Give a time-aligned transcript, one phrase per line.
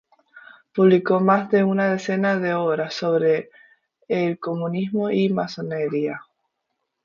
[0.73, 3.51] Publicó más de una docena de obras sobre
[4.07, 6.21] el comunismo y masonería.